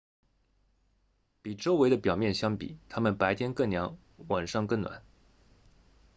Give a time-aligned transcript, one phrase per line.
[1.43, 5.03] 比周围的表面相比它们白天更凉晚上更暖